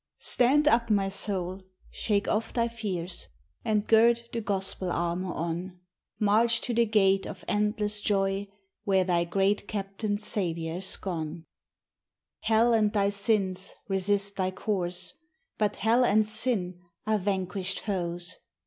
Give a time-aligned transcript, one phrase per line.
[0.19, 3.27] 1 [CTAND up my soul, shake oflT thy fears, •^
[3.63, 5.79] And gird the gospel armoiur on,
[6.19, 8.47] March to the gate of endless joy,
[8.83, 11.45] Where thy great Captain Saviotir s gone.
[12.41, 14.91] S Hell and thy snis resist thy cop"«»
[15.59, 18.37] But hell and sin are vanquish d foes.